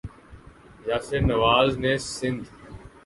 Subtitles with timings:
[0.87, 2.43] یاسر نواز نے سند